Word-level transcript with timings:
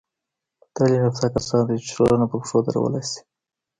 تعلیم 0.75 1.01
یافته 1.07 1.27
کسان 1.35 1.61
دي، 1.67 1.75
چي 1.85 1.89
ټولنه 1.97 2.25
پر 2.29 2.37
پښو 2.41 2.57
درولاى 2.65 3.03
سي. 3.11 3.19